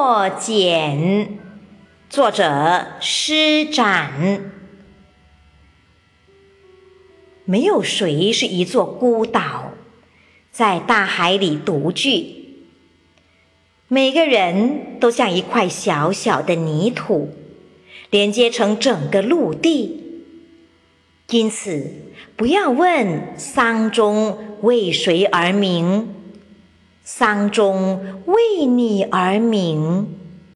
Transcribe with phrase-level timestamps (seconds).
[0.00, 1.40] 莫简。
[2.08, 4.52] 作者施展。
[7.44, 9.72] 没有谁是一座孤岛，
[10.52, 12.60] 在大海里独居。
[13.88, 17.34] 每个人都像一块小小的泥土，
[18.10, 20.22] 连接成整个陆地。
[21.30, 21.90] 因此，
[22.36, 26.14] 不要问丧钟为谁而鸣，
[27.10, 30.17] 丧钟为你而鸣。